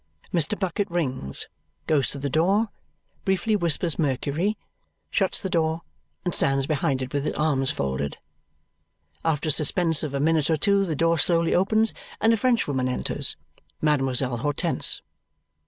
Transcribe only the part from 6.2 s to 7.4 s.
and stands behind it with his